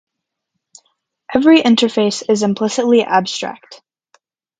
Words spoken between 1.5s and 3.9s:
interface is implicitly abstract.